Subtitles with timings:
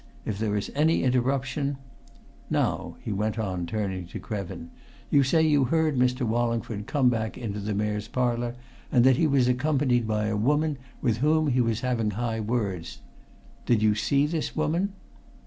[0.25, 1.77] If there is any interruption
[2.49, 4.71] Now," he went on, turning to Krevin,
[5.11, 6.21] "you say you heard Mr.
[6.23, 8.55] Wallingford come into the Mayor's Parlour
[8.91, 12.97] and that he was accompanied by a woman, with whom he was having high words.
[13.67, 14.93] Did you see this woman?"